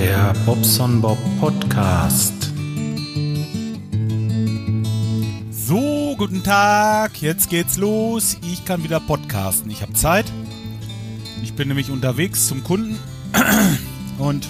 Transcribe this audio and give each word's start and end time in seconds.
Der 0.00 0.32
Bobson 0.46 1.00
Bob 1.00 1.18
Podcast. 1.40 2.52
So, 5.50 6.14
guten 6.16 6.44
Tag, 6.44 7.20
jetzt 7.20 7.50
geht's 7.50 7.76
los. 7.76 8.36
Ich 8.48 8.64
kann 8.64 8.84
wieder 8.84 9.00
podcasten. 9.00 9.68
Ich 9.72 9.82
habe 9.82 9.94
Zeit. 9.94 10.26
Ich 11.42 11.54
bin 11.54 11.66
nämlich 11.66 11.90
unterwegs 11.90 12.46
zum 12.46 12.62
Kunden 12.62 12.96
und 14.18 14.46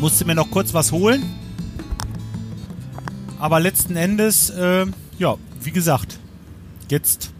musste 0.00 0.24
mir 0.24 0.34
noch 0.34 0.50
kurz 0.50 0.72
was 0.72 0.90
holen. 0.90 1.22
Aber 3.38 3.60
letzten 3.60 3.96
Endes, 3.96 4.48
äh, 4.48 4.86
ja, 5.18 5.36
wie 5.60 5.72
gesagt, 5.72 6.18
jetzt 6.88 7.34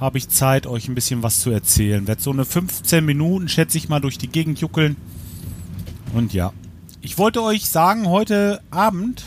habe 0.00 0.18
ich 0.18 0.28
Zeit, 0.28 0.66
euch 0.66 0.88
ein 0.88 0.96
bisschen 0.96 1.22
was 1.22 1.38
zu 1.38 1.52
erzählen. 1.52 2.08
Werd 2.08 2.20
so 2.20 2.32
eine 2.32 2.44
15 2.44 3.04
Minuten, 3.04 3.48
schätze 3.48 3.78
ich 3.78 3.88
mal, 3.88 4.00
durch 4.00 4.18
die 4.18 4.28
Gegend 4.28 4.60
juckeln. 4.60 4.96
Und 6.16 6.32
ja, 6.32 6.54
ich 7.02 7.18
wollte 7.18 7.42
euch 7.42 7.68
sagen, 7.68 8.08
heute 8.08 8.62
Abend 8.70 9.22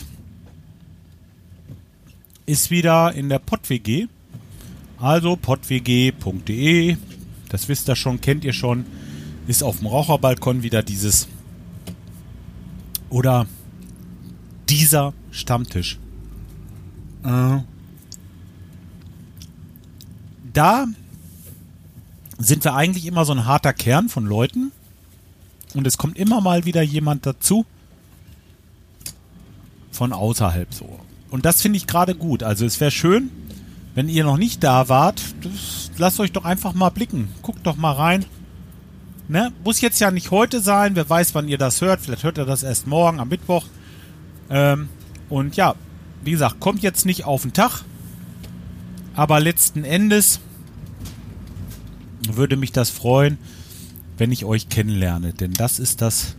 ist 2.47 2.71
wieder 2.71 3.13
in 3.13 3.29
der 3.29 3.37
PodWG. 3.37 4.07
Also 4.97 5.35
podwg.de, 5.35 6.97
das 7.49 7.67
wisst 7.67 7.89
ihr 7.89 7.95
schon, 7.95 8.21
kennt 8.21 8.43
ihr 8.43 8.53
schon, 8.53 8.87
ist 9.45 9.61
auf 9.61 9.77
dem 9.77 9.85
Raucherbalkon 9.85 10.63
wieder 10.63 10.81
dieses 10.81 11.27
oder 13.11 13.45
dieser 14.67 15.13
Stammtisch. 15.29 15.99
Äh, 17.23 17.59
da 20.53 20.87
sind 22.39 22.63
wir 22.63 22.73
eigentlich 22.73 23.05
immer 23.05 23.25
so 23.25 23.33
ein 23.33 23.45
harter 23.45 23.73
Kern 23.73 24.09
von 24.09 24.25
Leuten. 24.25 24.71
Und 25.75 25.85
es 25.85 25.97
kommt 25.97 26.17
immer 26.17 26.41
mal 26.41 26.65
wieder 26.65 26.81
jemand 26.81 27.25
dazu. 27.25 27.65
Von 29.91 30.13
außerhalb 30.13 30.73
so. 30.73 30.99
Und 31.29 31.45
das 31.45 31.61
finde 31.61 31.77
ich 31.77 31.87
gerade 31.87 32.15
gut. 32.15 32.43
Also 32.43 32.65
es 32.65 32.79
wäre 32.79 32.91
schön, 32.91 33.29
wenn 33.95 34.09
ihr 34.09 34.23
noch 34.23 34.37
nicht 34.37 34.63
da 34.63 34.89
wart, 34.89 35.21
das, 35.41 35.91
lasst 35.97 36.19
euch 36.19 36.31
doch 36.31 36.45
einfach 36.45 36.73
mal 36.73 36.89
blicken. 36.89 37.29
Guckt 37.41 37.65
doch 37.65 37.75
mal 37.75 37.91
rein. 37.91 38.25
Ne? 39.27 39.51
Muss 39.63 39.81
jetzt 39.81 39.99
ja 39.99 40.09
nicht 40.09 40.31
heute 40.31 40.59
sein. 40.59 40.95
Wer 40.95 41.09
weiß, 41.09 41.35
wann 41.35 41.47
ihr 41.47 41.57
das 41.57 41.81
hört. 41.81 42.01
Vielleicht 42.01 42.23
hört 42.23 42.37
ihr 42.37 42.45
das 42.45 42.63
erst 42.63 42.87
morgen 42.87 43.19
am 43.19 43.29
Mittwoch. 43.29 43.65
Ähm, 44.49 44.89
und 45.29 45.55
ja, 45.55 45.75
wie 46.23 46.31
gesagt, 46.31 46.59
kommt 46.59 46.81
jetzt 46.81 47.05
nicht 47.05 47.25
auf 47.25 47.43
den 47.43 47.53
Tag. 47.53 47.83
Aber 49.15 49.39
letzten 49.39 49.83
Endes 49.83 50.39
würde 52.27 52.57
mich 52.57 52.71
das 52.71 52.89
freuen, 52.89 53.37
wenn 54.19 54.31
ich 54.31 54.45
euch 54.45 54.69
kennenlerne. 54.69 55.33
Denn 55.33 55.53
das 55.53 55.79
ist 55.79 56.01
das, 56.01 56.35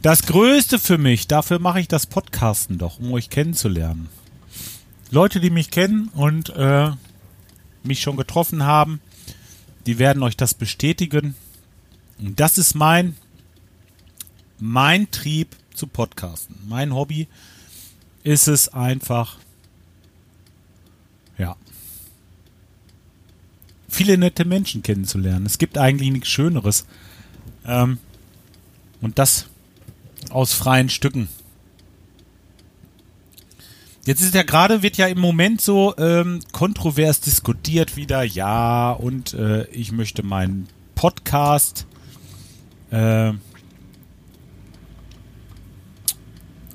das 0.00 0.22
Größte 0.22 0.78
für 0.78 0.96
mich. 0.96 1.26
Dafür 1.26 1.58
mache 1.58 1.80
ich 1.80 1.88
das 1.88 2.06
Podcasten 2.06 2.78
doch, 2.78 2.98
um 2.98 3.12
euch 3.12 3.30
kennenzulernen. 3.30 4.08
Leute, 5.10 5.40
die 5.40 5.50
mich 5.50 5.70
kennen 5.70 6.08
und 6.14 6.50
äh, 6.50 6.90
mich 7.82 8.00
schon 8.00 8.16
getroffen 8.16 8.64
haben, 8.64 9.00
die 9.86 9.98
werden 9.98 10.22
euch 10.22 10.36
das 10.36 10.54
bestätigen. 10.54 11.34
Und 12.18 12.40
das 12.40 12.58
ist 12.58 12.74
mein, 12.74 13.16
mein 14.58 15.10
Trieb 15.10 15.56
zu 15.74 15.86
Podcasten. 15.86 16.56
Mein 16.68 16.94
Hobby 16.94 17.28
ist 18.22 18.48
es 18.48 18.68
einfach, 18.68 19.38
ja, 21.38 21.56
viele 23.88 24.18
nette 24.18 24.44
Menschen 24.44 24.82
kennenzulernen. 24.82 25.46
Es 25.46 25.58
gibt 25.58 25.78
eigentlich 25.78 26.10
nichts 26.10 26.28
Schöneres. 26.28 26.86
Ähm, 27.66 27.98
und 29.00 29.18
das 29.18 29.46
aus 30.30 30.52
freien 30.52 30.88
Stücken. 30.88 31.28
Jetzt 34.04 34.20
ist 34.22 34.34
ja 34.34 34.44
gerade, 34.44 34.82
wird 34.82 34.96
ja 34.96 35.08
im 35.08 35.18
Moment 35.18 35.60
so 35.60 35.94
ähm, 35.98 36.40
kontrovers 36.52 37.20
diskutiert 37.20 37.96
wieder, 37.96 38.22
ja, 38.22 38.92
und 38.92 39.34
äh, 39.34 39.64
ich 39.66 39.90
möchte 39.90 40.22
meinen 40.22 40.68
Podcast 40.94 41.86
äh, 42.90 43.32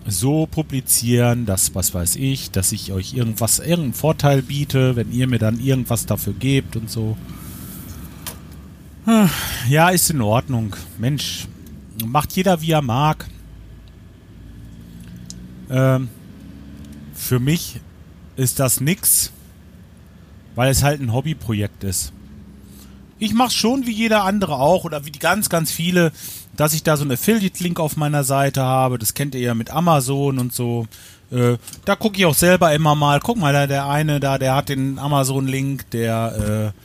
so 0.07 0.47
publizieren, 0.47 1.45
dass, 1.45 1.75
was 1.75 1.93
weiß 1.93 2.15
ich, 2.15 2.51
dass 2.51 2.71
ich 2.71 2.91
euch 2.91 3.13
irgendwas, 3.13 3.59
irgendeinen 3.59 3.93
Vorteil 3.93 4.41
biete, 4.41 4.95
wenn 4.95 5.11
ihr 5.11 5.27
mir 5.27 5.39
dann 5.39 5.59
irgendwas 5.59 6.05
dafür 6.05 6.33
gebt 6.33 6.75
und 6.75 6.89
so. 6.89 7.17
Ja, 9.67 9.89
ist 9.89 10.09
in 10.09 10.21
Ordnung. 10.21 10.75
Mensch, 10.97 11.47
macht 12.05 12.33
jeder 12.33 12.61
wie 12.61 12.71
er 12.71 12.81
mag. 12.81 13.27
Ähm, 15.69 16.09
für 17.13 17.39
mich 17.39 17.79
ist 18.35 18.59
das 18.59 18.81
nix, 18.81 19.31
weil 20.55 20.71
es 20.71 20.83
halt 20.83 21.01
ein 21.01 21.13
Hobbyprojekt 21.13 21.83
ist. 21.83 22.13
Ich 23.21 23.33
mach's 23.33 23.53
schon 23.53 23.85
wie 23.85 23.91
jeder 23.91 24.25
andere 24.25 24.55
auch 24.55 24.83
oder 24.83 25.05
wie 25.05 25.11
die 25.11 25.19
ganz, 25.19 25.47
ganz 25.47 25.71
viele 25.71 26.11
dass 26.55 26.73
ich 26.73 26.83
da 26.83 26.97
so 26.97 27.03
einen 27.03 27.13
Affiliate-Link 27.13 27.79
auf 27.79 27.97
meiner 27.97 28.23
Seite 28.23 28.61
habe. 28.61 28.97
Das 28.97 29.13
kennt 29.13 29.35
ihr 29.35 29.41
ja 29.41 29.53
mit 29.53 29.71
Amazon 29.71 30.39
und 30.39 30.53
so. 30.53 30.87
Äh, 31.31 31.57
da 31.85 31.95
gucke 31.95 32.17
ich 32.17 32.25
auch 32.25 32.35
selber 32.35 32.73
immer 32.73 32.95
mal. 32.95 33.19
Guck 33.19 33.37
mal, 33.37 33.53
da 33.53 33.67
der 33.67 33.87
eine 33.87 34.19
da, 34.19 34.37
der 34.37 34.55
hat 34.55 34.69
den 34.69 34.99
Amazon-Link, 34.99 35.89
der, 35.91 36.73
äh, 36.75 36.79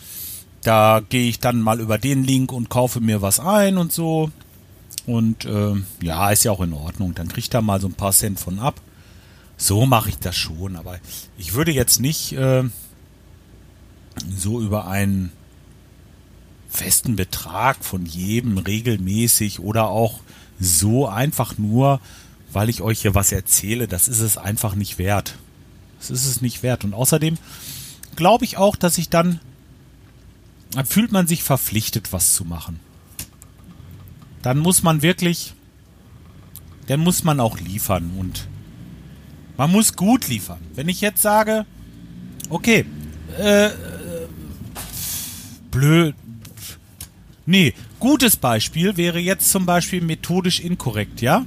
da 0.63 1.03
gehe 1.07 1.29
ich 1.29 1.41
dann 1.41 1.61
mal 1.61 1.81
über 1.81 1.99
den 1.99 2.25
Link 2.25 2.53
und 2.53 2.71
kaufe 2.71 3.01
mir 3.01 3.23
was 3.23 3.41
ein 3.41 3.77
und 3.77 3.93
so. 3.93 4.31
Und 5.07 5.45
äh, 5.45 5.75
ja, 6.03 6.31
ist 6.31 6.45
ja 6.45 6.53
auch 6.53 6.61
in 6.61 6.73
Ordnung. 6.73 7.15
Dann 7.15 7.29
kriegt 7.29 7.53
er 7.55 7.63
mal 7.63 7.81
so 7.81 7.89
ein 7.89 7.95
paar 7.95 8.13
Cent 8.13 8.41
von 8.41 8.59
ab. 8.59 8.81
So 9.57 9.87
mache 9.87 10.11
ich 10.11 10.19
das 10.19 10.37
schon, 10.37 10.77
aber 10.77 10.99
ich 11.39 11.55
würde 11.55 11.73
jetzt 11.73 12.01
nicht 12.01 12.33
äh, 12.33 12.65
so 14.37 14.61
über 14.61 14.87
einen 14.87 15.33
festen 16.77 17.17
Betrag 17.17 17.85
von 17.85 18.07
jedem 18.07 18.59
regelmäßig 18.59 19.61
oder 19.61 19.89
auch 19.89 20.21
so 20.61 21.09
einfach 21.09 21.59
nur, 21.59 22.01
weil 22.53 22.69
ich 22.69 22.83
euch 22.83 23.03
hier 23.03 23.15
was 23.15 23.33
erzähle, 23.33 23.89
das 23.89 24.09
ist 24.09 24.21
es 24.21 24.37
einfach 24.39 24.75
nicht 24.75 24.99
wert. 24.99 25.37
Das 25.99 26.11
ist 26.11 26.27
es 26.27 26.41
nicht 26.41 26.63
wert. 26.63 26.85
Und 26.85 26.95
außerdem 26.95 27.37
glaube 28.15 28.45
ich 28.45 28.57
auch, 28.57 28.77
dass 28.77 28.99
ich 28.99 29.09
dann, 29.09 29.41
dann 30.73 30.87
fühlt 30.87 31.13
man 31.13 31.27
sich 31.27 31.43
verpflichtet, 31.43 32.13
was 32.13 32.35
zu 32.35 32.45
machen. 32.45 32.81
Dann 34.43 34.59
muss 34.59 34.83
man 34.83 35.03
wirklich, 35.03 35.55
dann 36.87 37.01
muss 37.01 37.25
man 37.25 37.41
auch 37.41 37.59
liefern 37.59 38.13
und 38.19 38.47
man 39.57 39.73
muss 39.73 39.97
gut 39.97 40.29
liefern. 40.29 40.61
Wenn 40.75 40.89
ich 40.89 41.01
jetzt 41.01 41.23
sage, 41.23 41.67
okay, 42.51 42.85
äh, 43.39 43.71
blöd, 45.71 46.15
Nee, 47.47 47.75
gutes 48.01 48.37
Beispiel 48.37 48.97
wäre 48.97 49.21
jetzt 49.21 49.51
zum 49.51 49.67
Beispiel 49.67 50.01
methodisch 50.01 50.61
inkorrekt, 50.61 51.21
ja? 51.21 51.47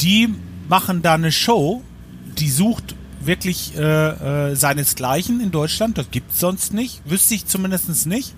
Die 0.00 0.34
machen 0.68 1.00
da 1.00 1.14
eine 1.14 1.30
Show, 1.30 1.82
die 2.38 2.50
sucht 2.50 2.96
wirklich 3.20 3.76
äh, 3.76 4.50
äh, 4.50 4.56
seinesgleichen 4.56 5.40
in 5.40 5.50
Deutschland. 5.52 5.96
Das 5.96 6.10
gibt's 6.10 6.40
sonst 6.40 6.72
nicht. 6.74 7.02
Wüsste 7.08 7.34
ich 7.34 7.46
zumindest 7.46 8.06
nicht. 8.06 8.34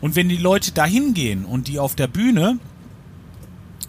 Und 0.00 0.16
wenn 0.16 0.28
die 0.28 0.36
Leute 0.36 0.72
da 0.72 0.84
hingehen 0.84 1.44
und 1.44 1.68
die 1.68 1.78
auf 1.78 1.94
der 1.94 2.06
Bühne 2.06 2.58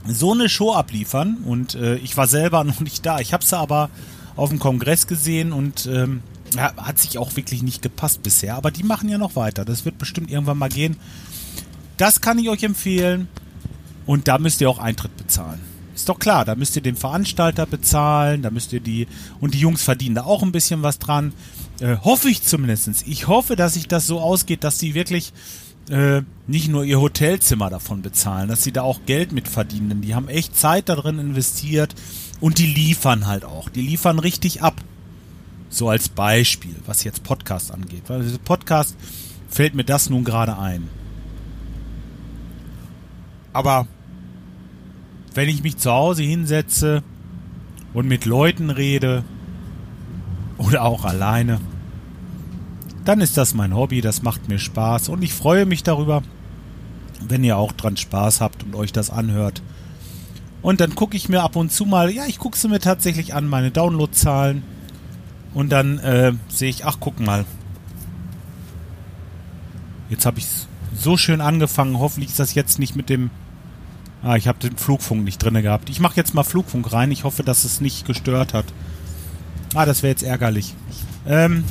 so 0.08 0.34
eine 0.34 0.50
Show 0.50 0.74
abliefern, 0.74 1.38
und 1.46 1.76
äh, 1.76 1.96
ich 1.98 2.18
war 2.18 2.28
selber 2.28 2.64
noch 2.64 2.80
nicht 2.80 3.06
da, 3.06 3.20
ich 3.20 3.34
habe 3.34 3.46
sie 3.46 3.58
aber 3.58 3.90
auf 4.36 4.50
dem 4.50 4.60
Kongress 4.60 5.08
gesehen 5.08 5.54
und 5.54 5.86
ähm, 5.86 6.22
hat 6.58 7.00
sich 7.00 7.18
auch 7.18 7.36
wirklich 7.36 7.64
nicht 7.64 7.82
gepasst 7.82 8.24
bisher. 8.24 8.56
Aber 8.56 8.72
die 8.72 8.84
machen 8.84 9.10
ja 9.10 9.18
noch 9.18 9.36
weiter. 9.36 9.66
Das 9.66 9.86
wird 9.86 9.98
bestimmt 9.98 10.30
irgendwann 10.30 10.58
mal 10.58 10.70
gehen. 10.70 10.98
Das 11.98 12.22
kann 12.22 12.40
ich 12.40 12.50
euch 12.50 12.64
empfehlen. 12.64 13.28
Und 14.06 14.28
da 14.28 14.38
müsst 14.38 14.62
ihr 14.62 14.70
auch 14.70 14.80
Eintritt 14.80 15.18
bezahlen. 15.18 15.60
Ist 15.96 16.10
doch 16.10 16.20
klar, 16.20 16.44
da 16.44 16.56
müsst 16.56 16.76
ihr 16.76 16.82
den 16.82 16.98
Veranstalter 16.98 17.66
bezahlen, 17.66 18.42
da 18.42 18.52
müsst 18.52 18.74
ihr 18.74 18.82
die, 18.82 19.08
und 19.40 19.54
die 19.54 19.60
Jungs 19.60 19.82
verdienen 19.82 20.16
da 20.16 20.24
auch 20.26 20.44
ein 20.44 20.52
bisschen 20.52 20.84
was 20.84 21.00
dran. 21.00 21.34
Äh, 21.80 21.96
hoffe 22.04 22.30
ich 22.30 22.44
zumindest. 22.44 23.08
Ich 23.08 23.28
hoffe, 23.28 23.56
dass 23.56 23.76
sich 23.76 23.88
das 23.88 24.06
so 24.06 24.20
ausgeht, 24.20 24.66
dass 24.66 24.78
sie 24.78 24.94
wirklich 24.94 25.32
äh, 25.90 26.22
nicht 26.48 26.68
nur 26.68 26.84
ihr 26.84 27.00
Hotelzimmer 27.00 27.70
davon 27.70 28.02
bezahlen, 28.02 28.50
dass 28.50 28.64
sie 28.64 28.74
da 28.74 28.82
auch 28.82 29.00
Geld 29.06 29.32
mit 29.32 29.48
verdienen. 29.48 29.90
Denn 29.90 30.02
die 30.02 30.16
haben 30.16 30.28
echt 30.28 30.58
Zeit 30.58 30.90
darin 30.90 31.18
investiert 31.18 31.96
und 32.42 32.58
die 32.58 32.68
liefern 32.68 33.26
halt 33.26 33.46
auch. 33.46 33.70
Die 33.70 33.82
liefern 33.82 34.20
richtig 34.20 34.62
ab. 34.62 34.76
So 35.70 35.90
als 35.90 36.10
Beispiel, 36.10 36.76
was 36.86 37.06
jetzt 37.06 37.24
Podcast 37.24 37.72
angeht. 37.72 38.04
Weil 38.08 38.24
Podcast 38.44 38.96
fällt 39.50 39.76
mir 39.76 39.86
das 39.86 40.10
nun 40.10 40.26
gerade 40.26 40.58
ein. 40.58 40.90
Aber 43.56 43.88
wenn 45.34 45.48
ich 45.48 45.64
mich 45.64 45.78
zu 45.78 45.90
Hause 45.90 46.24
hinsetze 46.24 47.04
und 47.94 48.06
mit 48.06 48.26
Leuten 48.26 48.70
rede 48.70 49.24
oder 50.58 50.84
auch 50.84 51.06
alleine, 51.06 51.62
dann 53.06 53.22
ist 53.22 53.38
das 53.38 53.54
mein 53.54 53.74
Hobby, 53.74 54.02
das 54.02 54.24
macht 54.24 54.50
mir 54.50 54.60
Spaß 54.60 55.08
und 55.08 55.24
ich 55.24 55.34
freue 55.34 55.66
mich 55.66 55.84
darüber, 55.84 56.22
wenn 57.26 57.46
ihr 57.46 57.58
auch 57.58 57.72
dran 57.72 57.96
Spaß 57.96 58.42
habt 58.42 58.64
und 58.64 58.76
euch 58.76 58.92
das 58.92 59.10
anhört. 59.10 59.64
Und 60.62 60.82
dann 60.82 60.94
gucke 60.94 61.16
ich 61.16 61.30
mir 61.30 61.42
ab 61.42 61.56
und 61.56 61.72
zu 61.72 61.86
mal, 61.86 62.12
ja, 62.12 62.26
ich 62.26 62.40
gucke 62.40 62.58
sie 62.58 62.68
mir 62.68 62.82
tatsächlich 62.82 63.36
an, 63.36 63.48
meine 63.48 63.72
Downloadzahlen. 63.72 64.64
Und 65.54 65.70
dann 65.70 66.00
äh, 66.00 66.34
sehe 66.50 66.70
ich, 66.70 66.84
ach, 66.84 66.98
guck 67.00 67.22
mal. 67.22 67.46
Jetzt 70.10 70.26
habe 70.26 70.40
ich 70.40 70.48
so 70.94 71.16
schön 71.16 71.40
angefangen. 71.40 72.00
Hoffentlich 72.00 72.32
ist 72.32 72.40
das 72.40 72.54
jetzt 72.54 72.80
nicht 72.80 72.98
mit 72.98 73.10
dem. 73.10 73.30
Ah, 74.26 74.38
ich 74.38 74.48
habe 74.48 74.58
den 74.58 74.76
Flugfunk 74.76 75.24
nicht 75.24 75.38
drin 75.38 75.54
gehabt. 75.62 75.88
Ich 75.88 76.00
mache 76.00 76.16
jetzt 76.16 76.34
mal 76.34 76.44
Flugfunk 76.44 76.92
rein. 76.92 77.12
Ich 77.12 77.24
hoffe, 77.24 77.44
dass 77.44 77.64
es 77.64 77.80
nicht 77.80 78.08
gestört 78.08 78.56
hat. 78.56 78.66
Ah, 79.76 79.86
das 79.86 80.02
wäre 80.02 80.10
jetzt 80.10 80.24
ärgerlich. 80.24 80.74
Ähm, 81.28 81.64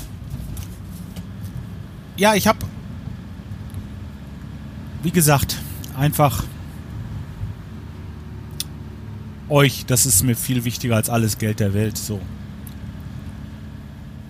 ja, 2.16 2.34
ich 2.36 2.46
habe, 2.46 2.60
wie 5.02 5.10
gesagt, 5.10 5.56
einfach 5.98 6.44
euch, 9.48 9.84
das 9.86 10.06
ist 10.06 10.22
mir 10.22 10.36
viel 10.36 10.64
wichtiger 10.64 10.94
als 10.94 11.10
alles 11.10 11.38
Geld 11.38 11.58
der 11.58 11.74
Welt. 11.74 11.98
So. 11.98 12.20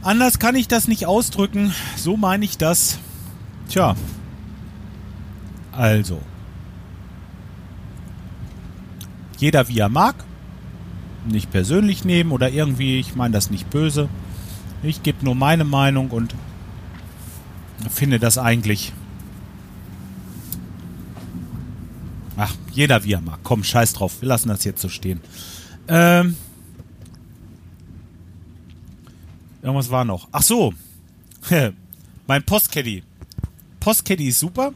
Anders 0.00 0.38
kann 0.38 0.56
ich 0.56 0.66
das 0.66 0.88
nicht 0.88 1.04
ausdrücken. 1.04 1.74
So 1.98 2.16
meine 2.16 2.46
ich 2.46 2.56
das. 2.56 2.98
Tja. 3.68 3.96
Also. 5.72 6.22
Jeder 9.38 9.68
wie 9.68 9.78
er 9.78 9.88
mag. 9.88 10.24
Nicht 11.26 11.50
persönlich 11.50 12.04
nehmen 12.04 12.32
oder 12.32 12.50
irgendwie, 12.50 13.00
ich 13.00 13.14
meine 13.14 13.32
das 13.32 13.50
nicht 13.50 13.70
böse. 13.70 14.08
Ich 14.82 15.02
gebe 15.02 15.24
nur 15.24 15.34
meine 15.34 15.64
Meinung 15.64 16.10
und 16.10 16.34
finde 17.90 18.18
das 18.18 18.36
eigentlich. 18.36 18.92
Ach, 22.36 22.54
jeder 22.72 23.04
wie 23.04 23.12
er 23.12 23.20
mag. 23.20 23.40
Komm, 23.42 23.64
scheiß 23.64 23.94
drauf. 23.94 24.20
Wir 24.20 24.28
lassen 24.28 24.48
das 24.48 24.64
jetzt 24.64 24.82
so 24.82 24.88
stehen. 24.88 25.20
Ähm. 25.88 26.36
Irgendwas 29.62 29.90
war 29.90 30.04
noch. 30.04 30.28
Ach 30.32 30.42
so. 30.42 30.74
mein 32.26 32.42
Postcaddy. 32.42 33.02
Postcaddy 33.80 34.28
ist 34.28 34.40
super. 34.40 34.74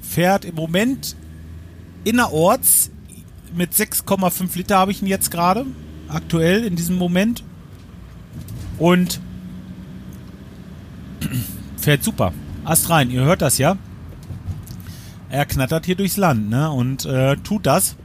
Fährt 0.00 0.44
im 0.44 0.56
Moment 0.56 1.14
innerorts 2.04 2.90
mit 3.54 3.72
6,5 3.72 4.56
Liter 4.56 4.78
habe 4.78 4.92
ich 4.92 5.02
ihn 5.02 5.08
jetzt 5.08 5.30
gerade. 5.30 5.66
Aktuell 6.08 6.64
in 6.64 6.76
diesem 6.76 6.96
Moment. 6.96 7.42
Und 8.78 9.20
fährt 11.76 12.02
super. 12.02 12.32
Ast 12.64 12.90
rein, 12.90 13.10
ihr 13.10 13.22
hört 13.22 13.42
das 13.42 13.58
ja. 13.58 13.76
Er 15.28 15.46
knattert 15.46 15.86
hier 15.86 15.96
durchs 15.96 16.16
Land, 16.16 16.50
ne? 16.50 16.70
Und 16.70 17.06
äh, 17.06 17.36
tut 17.38 17.66
das. 17.66 17.96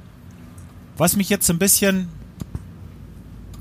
Was 0.97 1.15
mich 1.15 1.29
jetzt 1.29 1.49
ein 1.49 1.59
bisschen 1.59 2.07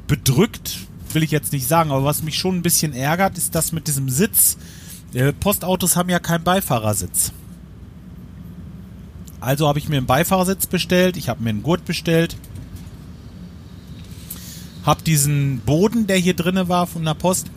bedrückt, 0.06 0.86
will 1.12 1.22
ich 1.22 1.32
jetzt 1.32 1.52
nicht 1.52 1.66
sagen, 1.66 1.90
aber 1.90 2.04
was 2.04 2.22
mich 2.22 2.38
schon 2.38 2.56
ein 2.56 2.62
bisschen 2.62 2.92
ärgert, 2.92 3.36
ist 3.36 3.54
das 3.54 3.72
mit 3.72 3.88
diesem 3.88 4.08
Sitz. 4.08 4.56
Äh, 5.12 5.32
Postautos 5.32 5.96
haben 5.96 6.08
ja 6.08 6.18
keinen 6.18 6.44
Beifahrersitz. 6.44 7.32
Also 9.40 9.68
habe 9.68 9.78
ich 9.78 9.88
mir 9.88 9.98
einen 9.98 10.06
Beifahrersitz 10.06 10.66
bestellt, 10.66 11.16
ich 11.16 11.28
habe 11.28 11.42
mir 11.42 11.50
einen 11.50 11.62
Gurt 11.62 11.84
bestellt, 11.84 12.36
habe 14.84 15.02
diesen 15.02 15.60
Boden, 15.60 16.06
der 16.06 16.16
hier 16.16 16.34
drinne 16.34 16.68
war 16.68 16.86
von 16.86 17.04
der 17.04 17.14
Post, 17.14 17.50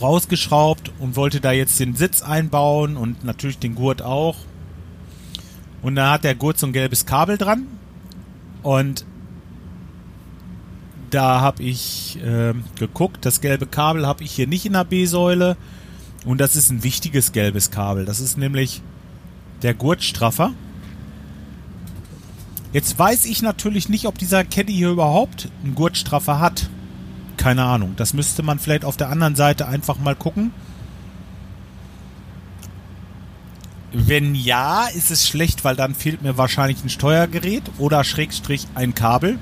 rausgeschraubt 0.00 0.90
und 0.98 1.16
wollte 1.16 1.40
da 1.40 1.52
jetzt 1.52 1.78
den 1.78 1.94
Sitz 1.94 2.22
einbauen 2.22 2.96
und 2.96 3.24
natürlich 3.24 3.58
den 3.58 3.74
Gurt 3.74 4.02
auch. 4.02 4.36
Und 5.82 5.96
da 5.96 6.12
hat 6.12 6.24
der 6.24 6.34
Gurt 6.34 6.58
so 6.58 6.66
ein 6.66 6.72
gelbes 6.72 7.06
Kabel 7.06 7.36
dran 7.36 7.66
und 8.62 9.04
da 11.10 11.40
habe 11.40 11.62
ich 11.62 12.18
äh, 12.24 12.54
geguckt, 12.78 13.26
das 13.26 13.40
gelbe 13.40 13.66
Kabel 13.66 14.06
habe 14.06 14.24
ich 14.24 14.32
hier 14.32 14.46
nicht 14.46 14.64
in 14.64 14.72
der 14.72 14.84
B-Säule 14.84 15.56
und 16.24 16.40
das 16.40 16.56
ist 16.56 16.70
ein 16.70 16.84
wichtiges 16.84 17.32
gelbes 17.32 17.70
Kabel. 17.70 18.06
Das 18.06 18.20
ist 18.20 18.38
nämlich 18.38 18.80
der 19.62 19.74
Gurtstraffer. 19.74 20.52
Jetzt 22.72 22.98
weiß 22.98 23.26
ich 23.26 23.42
natürlich 23.42 23.88
nicht, 23.88 24.06
ob 24.06 24.18
dieser 24.18 24.44
Caddy 24.44 24.72
hier 24.72 24.90
überhaupt 24.90 25.50
einen 25.62 25.74
Gurtstraffer 25.74 26.40
hat. 26.40 26.70
Keine 27.36 27.64
Ahnung. 27.64 27.94
Das 27.96 28.14
müsste 28.14 28.42
man 28.42 28.58
vielleicht 28.58 28.84
auf 28.84 28.96
der 28.96 29.10
anderen 29.10 29.36
Seite 29.36 29.68
einfach 29.68 29.98
mal 29.98 30.16
gucken. 30.16 30.52
Wenn 33.92 34.34
ja, 34.34 34.86
ist 34.86 35.10
es 35.10 35.28
schlecht, 35.28 35.64
weil 35.64 35.76
dann 35.76 35.94
fehlt 35.94 36.22
mir 36.22 36.38
wahrscheinlich 36.38 36.82
ein 36.82 36.88
Steuergerät 36.88 37.64
oder 37.76 38.04
Schrägstrich 38.04 38.66
ein 38.74 38.94
Kabel. 38.94 39.38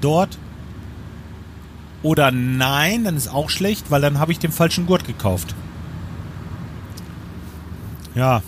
Dort. 0.00 0.38
Oder 2.02 2.30
nein, 2.30 3.04
dann 3.04 3.16
ist 3.16 3.28
auch 3.28 3.50
schlecht, 3.50 3.90
weil 3.90 4.00
dann 4.00 4.18
habe 4.18 4.32
ich 4.32 4.38
den 4.38 4.52
falschen 4.52 4.86
Gurt 4.86 5.06
gekauft. 5.06 5.54
Ja, 8.14 8.42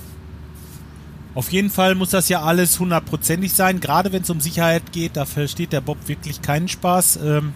auf 1.38 1.52
jeden 1.52 1.70
Fall 1.70 1.94
muss 1.94 2.11
das 2.11 2.29
ja 2.29 2.43
alles 2.43 2.81
hundertprozentig 2.81 3.52
sein, 3.52 3.79
gerade 3.79 4.11
wenn 4.11 4.23
es 4.23 4.31
um 4.31 4.40
Sicherheit 4.40 4.90
geht, 4.90 5.17
da 5.17 5.25
versteht 5.25 5.73
der 5.73 5.81
Bob 5.81 6.08
wirklich 6.08 6.43
keinen 6.43 6.67
Spaß. 6.67 7.20
Ähm, 7.25 7.52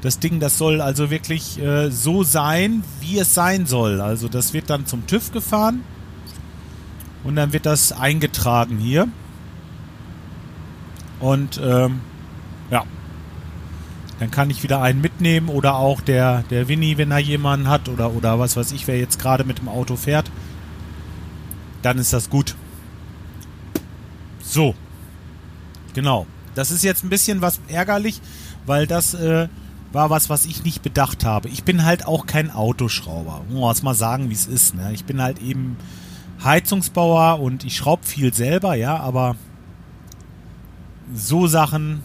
das 0.00 0.18
Ding, 0.18 0.40
das 0.40 0.58
soll 0.58 0.80
also 0.80 1.10
wirklich 1.10 1.62
äh, 1.62 1.92
so 1.92 2.24
sein, 2.24 2.82
wie 3.00 3.20
es 3.20 3.34
sein 3.34 3.66
soll. 3.66 4.00
Also 4.00 4.26
das 4.26 4.52
wird 4.52 4.68
dann 4.68 4.84
zum 4.84 5.06
TÜV 5.06 5.30
gefahren 5.30 5.84
und 7.22 7.36
dann 7.36 7.52
wird 7.52 7.66
das 7.66 7.92
eingetragen 7.92 8.78
hier. 8.78 9.06
Und 11.20 11.60
ähm, 11.62 12.00
ja, 12.68 12.82
dann 14.18 14.32
kann 14.32 14.50
ich 14.50 14.64
wieder 14.64 14.82
einen 14.82 15.00
mitnehmen 15.00 15.50
oder 15.50 15.76
auch 15.76 16.00
der, 16.00 16.42
der 16.50 16.66
Winnie, 16.66 16.98
wenn 16.98 17.12
er 17.12 17.20
jemanden 17.20 17.68
hat 17.68 17.88
oder, 17.88 18.12
oder 18.12 18.40
was 18.40 18.56
weiß 18.56 18.72
ich, 18.72 18.88
wer 18.88 18.98
jetzt 18.98 19.20
gerade 19.20 19.44
mit 19.44 19.58
dem 19.58 19.68
Auto 19.68 19.94
fährt 19.94 20.32
dann 21.82 21.98
ist 21.98 22.12
das 22.12 22.30
gut. 22.30 22.54
So. 24.42 24.74
Genau. 25.94 26.26
Das 26.54 26.70
ist 26.70 26.82
jetzt 26.82 27.04
ein 27.04 27.10
bisschen 27.10 27.40
was 27.40 27.60
ärgerlich, 27.68 28.20
weil 28.66 28.86
das 28.86 29.14
äh, 29.14 29.48
war 29.92 30.10
was, 30.10 30.28
was 30.28 30.44
ich 30.44 30.64
nicht 30.64 30.82
bedacht 30.82 31.24
habe. 31.24 31.48
Ich 31.48 31.64
bin 31.64 31.84
halt 31.84 32.06
auch 32.06 32.26
kein 32.26 32.50
Autoschrauber. 32.50 33.42
Muss 33.48 33.82
mal 33.82 33.94
sagen, 33.94 34.30
wie 34.30 34.34
es 34.34 34.46
ist. 34.46 34.74
Ne? 34.74 34.92
Ich 34.92 35.04
bin 35.04 35.20
halt 35.22 35.40
eben 35.40 35.76
Heizungsbauer 36.42 37.40
und 37.40 37.64
ich 37.64 37.76
schraube 37.76 38.04
viel 38.04 38.32
selber, 38.32 38.74
ja, 38.74 38.96
aber 38.96 39.36
so 41.14 41.46
Sachen, 41.46 42.02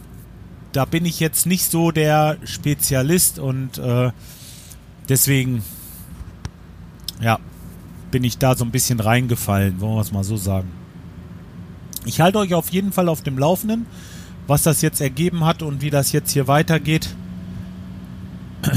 da 0.72 0.86
bin 0.86 1.05
ich 1.05 1.20
jetzt 1.20 1.46
nicht 1.46 1.72
so 1.72 1.91
der 1.91 2.38
Spezialist 2.44 3.39
und 3.39 3.77
äh, 3.77 4.12
deswegen, 5.08 5.63
ja, 7.22 7.39
bin 8.15 8.24
ich 8.24 8.38
da 8.38 8.55
so 8.55 8.63
ein 8.63 8.72
bisschen 8.72 9.01
reingefallen, 9.01 9.81
wollen 9.81 9.95
wir 9.95 10.00
es 10.00 10.13
mal 10.13 10.24
so 10.24 10.38
sagen. 10.38 10.72
Ich 12.05 12.22
halte 12.22 12.39
euch 12.39 12.53
auf 12.53 12.69
jeden 12.69 12.93
Fall 12.93 13.10
auf 13.10 13.24
dem 13.24 13.38
Laufenden, 13.38 13.88
was 14.48 14.63
das 14.63 14.81
jetzt 14.81 15.01
ergeben 15.01 15.43
hat 15.43 15.62
und 15.62 15.81
wie 15.81 15.89
das 15.89 16.13
jetzt 16.13 16.31
hier 16.31 16.48
weitergeht 16.48 17.13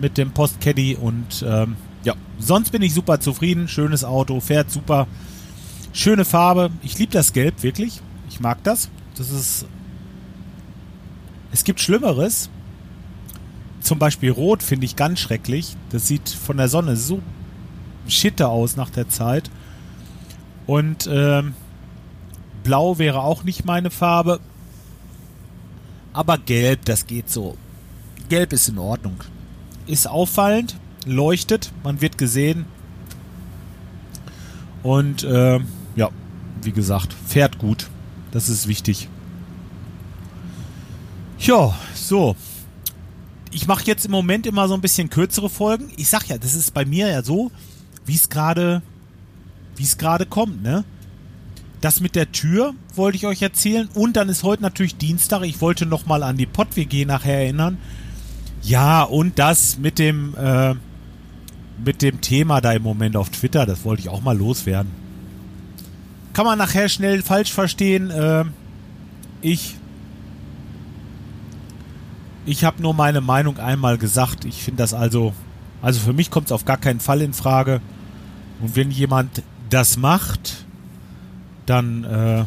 mit 0.00 0.16
dem 0.16 0.30
Postcaddy 0.30 0.94
und 0.94 1.44
ähm, 1.44 1.74
ja, 2.04 2.14
sonst 2.38 2.70
bin 2.70 2.80
ich 2.80 2.94
super 2.94 3.18
zufrieden. 3.18 3.66
Schönes 3.66 4.04
Auto, 4.04 4.38
fährt 4.38 4.70
super. 4.70 5.08
Schöne 5.92 6.24
Farbe. 6.24 6.70
Ich 6.84 6.96
liebe 6.96 7.10
das 7.10 7.32
Gelb, 7.32 7.64
wirklich. 7.64 8.00
Ich 8.28 8.38
mag 8.38 8.62
das. 8.62 8.88
Das 9.16 9.32
ist. 9.32 9.66
Es 11.50 11.64
gibt 11.64 11.80
Schlimmeres. 11.80 12.50
Zum 13.80 13.98
Beispiel 13.98 14.30
Rot 14.30 14.62
finde 14.62 14.86
ich 14.86 14.94
ganz 14.94 15.18
schrecklich. 15.18 15.74
Das 15.90 16.06
sieht 16.06 16.28
von 16.28 16.56
der 16.56 16.68
Sonne 16.68 16.96
so 16.96 17.20
Schitte 18.08 18.48
aus 18.48 18.76
nach 18.76 18.90
der 18.90 19.08
Zeit. 19.08 19.50
Und 20.66 21.08
ähm, 21.10 21.54
Blau 22.64 22.98
wäre 22.98 23.22
auch 23.22 23.44
nicht 23.44 23.64
meine 23.64 23.90
Farbe. 23.90 24.40
Aber 26.12 26.38
Gelb, 26.38 26.84
das 26.84 27.06
geht 27.06 27.30
so. 27.30 27.56
Gelb 28.28 28.52
ist 28.52 28.68
in 28.68 28.78
Ordnung. 28.78 29.22
Ist 29.86 30.08
auffallend, 30.08 30.76
leuchtet, 31.04 31.70
man 31.84 32.00
wird 32.00 32.18
gesehen. 32.18 32.64
Und 34.82 35.22
äh, 35.24 35.60
ja, 35.94 36.10
wie 36.62 36.72
gesagt, 36.72 37.14
fährt 37.26 37.58
gut. 37.58 37.88
Das 38.32 38.48
ist 38.48 38.66
wichtig. 38.66 39.08
Ja, 41.38 41.74
so 41.94 42.34
ich 43.56 43.66
mache 43.66 43.84
jetzt 43.86 44.04
im 44.04 44.10
Moment 44.10 44.44
immer 44.46 44.68
so 44.68 44.74
ein 44.74 44.82
bisschen 44.82 45.08
kürzere 45.08 45.48
Folgen. 45.48 45.90
Ich 45.96 46.08
sag 46.08 46.28
ja, 46.28 46.36
das 46.36 46.54
ist 46.54 46.74
bei 46.74 46.84
mir 46.84 47.08
ja 47.08 47.22
so, 47.22 47.50
wie 48.06 48.14
es 48.14 48.28
gerade, 48.28 48.82
wie 49.76 49.82
es 49.82 49.98
gerade 49.98 50.26
kommt, 50.26 50.62
ne? 50.62 50.84
Das 51.80 52.00
mit 52.00 52.16
der 52.16 52.32
Tür 52.32 52.74
wollte 52.94 53.16
ich 53.16 53.26
euch 53.26 53.42
erzählen 53.42 53.88
und 53.94 54.16
dann 54.16 54.28
ist 54.28 54.42
heute 54.42 54.62
natürlich 54.62 54.96
Dienstag. 54.96 55.42
Ich 55.42 55.60
wollte 55.60 55.84
noch 55.84 56.06
mal 56.06 56.22
an 56.22 56.36
die 56.36 56.46
Pott 56.46 56.74
WG 56.74 57.04
nachher 57.04 57.40
erinnern. 57.40 57.78
Ja 58.62 59.02
und 59.02 59.38
das 59.38 59.78
mit 59.78 59.98
dem 59.98 60.34
äh, 60.36 60.74
mit 61.84 62.00
dem 62.00 62.20
Thema 62.22 62.60
da 62.60 62.72
im 62.72 62.82
Moment 62.82 63.16
auf 63.16 63.28
Twitter. 63.28 63.66
Das 63.66 63.84
wollte 63.84 64.00
ich 64.00 64.08
auch 64.08 64.22
mal 64.22 64.36
loswerden. 64.36 64.90
Kann 66.32 66.46
man 66.46 66.58
nachher 66.58 66.88
schnell 66.88 67.22
falsch 67.22 67.52
verstehen. 67.52 68.10
Äh, 68.10 68.44
ich 69.42 69.76
ich 72.46 72.64
habe 72.64 72.80
nur 72.80 72.94
meine 72.94 73.20
Meinung 73.20 73.58
einmal 73.58 73.98
gesagt. 73.98 74.44
Ich 74.44 74.62
finde 74.62 74.78
das 74.78 74.94
also, 74.94 75.34
also 75.82 76.00
für 76.00 76.12
mich 76.12 76.30
kommt 76.30 76.46
es 76.46 76.52
auf 76.52 76.64
gar 76.64 76.78
keinen 76.78 77.00
Fall 77.00 77.20
in 77.20 77.32
Frage. 77.32 77.80
Und 78.60 78.76
wenn 78.76 78.90
jemand 78.90 79.42
das 79.70 79.96
macht, 79.96 80.64
dann 81.66 82.04
äh, 82.04 82.44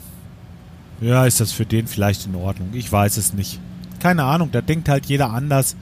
ja, 1.06 1.26
ist 1.26 1.40
das 1.40 1.52
für 1.52 1.66
den 1.66 1.88
vielleicht 1.88 2.26
in 2.26 2.36
Ordnung. 2.36 2.70
Ich 2.74 2.92
weiß 2.92 3.18
es 3.18 3.34
nicht. 3.34 3.60
Keine 4.00 4.24
Ahnung, 4.24 4.52
da 4.52 4.62
denkt 4.62 4.90
halt 4.90 5.06
jeder 5.06 5.32
anders. 5.32 5.76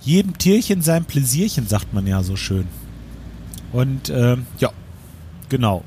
Jedem 0.00 0.38
Tierchen 0.38 0.82
sein 0.82 1.04
Pläsierchen, 1.04 1.68
sagt 1.68 1.92
man 1.92 2.06
ja 2.06 2.22
so 2.22 2.36
schön. 2.36 2.66
Und 3.72 4.08
äh, 4.08 4.36
ja, 4.58 4.70
genau. 5.48 5.84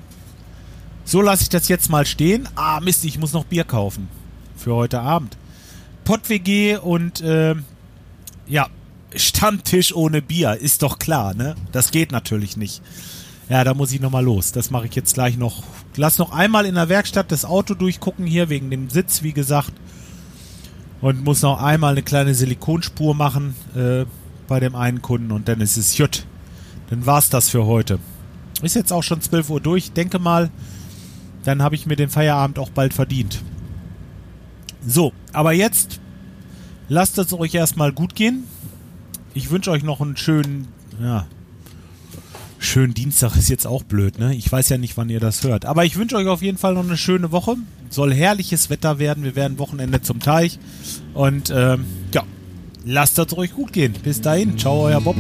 So 1.06 1.22
lasse 1.22 1.44
ich 1.44 1.50
das 1.50 1.68
jetzt 1.68 1.90
mal 1.90 2.06
stehen. 2.06 2.48
Ah, 2.56 2.80
Mist, 2.80 3.04
ich 3.04 3.20
muss 3.20 3.34
noch 3.34 3.46
Bier 3.46 3.66
kaufen. 3.66 4.08
Für 4.56 4.76
heute 4.76 5.02
Abend. 5.02 5.38
Pott-WG 6.06 6.78
und 6.78 7.22
äh, 7.22 7.56
ja, 8.48 8.68
Stammtisch 9.16 9.94
ohne 9.96 10.22
Bier, 10.22 10.56
ist 10.56 10.82
doch 10.82 10.98
klar, 10.98 11.34
ne? 11.36 11.56
Das 11.72 11.92
geht 11.92 12.12
natürlich 12.12 12.58
nicht. 12.58 12.82
Ja, 13.50 13.64
da 13.64 13.74
muss 13.74 13.92
ich 13.92 14.00
nochmal 14.00 14.24
los. 14.24 14.52
Das 14.52 14.72
mache 14.72 14.88
ich 14.88 14.96
jetzt 14.96 15.14
gleich 15.14 15.38
noch. 15.38 15.64
Lass 15.96 16.18
noch 16.18 16.32
einmal 16.32 16.66
in 16.66 16.76
der 16.76 16.90
Werkstatt 16.90 17.32
das 17.32 17.46
Auto 17.46 17.74
durchgucken 17.74 18.26
hier, 18.26 18.50
wegen 18.50 18.70
dem 18.70 18.90
Sitz, 18.90 19.22
wie 19.24 19.34
gesagt. 19.34 19.74
Und 21.02 21.24
muss 21.24 21.42
noch 21.42 21.62
einmal 21.62 21.92
eine 21.92 22.04
kleine 22.04 22.34
Silikonspur 22.34 23.14
machen 23.14 23.56
äh, 23.76 24.06
bei 24.48 24.60
dem 24.62 24.76
einen 24.76 25.02
Kunden 25.02 25.32
und 25.32 25.48
dann 25.50 25.60
ist 25.60 25.76
es 25.76 25.98
jut. 25.98 26.26
Dann 26.90 27.06
war's 27.06 27.30
das 27.30 27.50
für 27.50 27.66
heute. 27.66 28.00
Ist 28.62 28.76
jetzt 28.76 28.94
auch 28.94 29.04
schon 29.04 29.20
12 29.20 29.50
Uhr 29.50 29.60
durch. 29.60 29.92
Denke 29.92 30.20
mal, 30.20 30.50
dann 31.44 31.62
habe 31.62 31.76
ich 31.76 31.86
mir 31.86 31.98
den 31.98 32.10
Feierabend 32.10 32.58
auch 32.58 32.70
bald 32.70 32.94
verdient. 32.94 33.44
So, 34.86 35.12
aber 35.34 35.52
jetzt 35.52 36.00
lasst 36.88 37.18
es 37.18 37.34
euch 37.34 37.54
erstmal 37.54 37.92
gut 37.92 38.16
gehen. 38.16 38.46
Ich 39.34 39.50
wünsche 39.50 39.72
euch 39.72 39.84
noch 39.84 40.00
einen 40.00 40.16
schönen, 40.16 40.68
ja, 41.02 41.26
schönen 42.65 42.93
Dienstag 42.93 43.36
ist 43.36 43.50
jetzt 43.50 43.67
auch 43.67 43.84
blöd, 43.84 44.20
ne? 44.20 44.36
Ich 44.36 44.51
weiß 44.51 44.70
ja 44.70 44.77
nicht, 44.77 44.98
wann 44.98 45.10
ihr 45.10 45.20
das 45.20 45.43
hört. 45.43 45.65
Aber 45.65 45.86
ich 45.86 45.98
wünsche 45.98 46.15
euch 46.15 46.27
auf 46.27 46.41
jeden 46.41 46.58
Fall 46.58 46.74
noch 46.74 46.84
eine 46.84 46.98
schöne 46.98 47.32
Woche. 47.32 47.55
Soll 47.89 48.13
herrliches 48.13 48.70
Wetter 48.70 49.00
werden. 49.00 49.24
Wir 49.24 49.36
werden 49.36 49.60
Wochenende 49.60 50.01
zum 50.01 50.20
Teich. 50.20 50.60
Und 51.13 51.51
ähm, 51.55 51.86
ja, 52.13 52.24
lasst 52.86 53.20
es 53.20 53.38
euch 53.38 53.53
gut 53.53 53.74
gehen. 53.74 53.93
Bis 54.03 54.22
dahin. 54.22 54.58
Ciao, 54.58 54.86
euer 54.86 55.01
Bob. 55.01 55.15